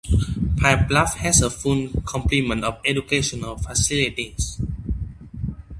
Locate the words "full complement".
1.51-2.63